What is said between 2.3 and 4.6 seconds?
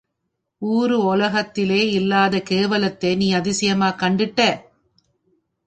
கேவலத்தே நீ அதிசயமாக் கண்டுட்டே.